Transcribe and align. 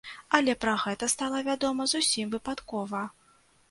Але 0.37 0.55
пра 0.65 0.73
гэта 0.85 1.11
стала 1.15 1.43
вядома 1.51 1.89
зусім 1.95 2.27
выпадкова. 2.37 3.09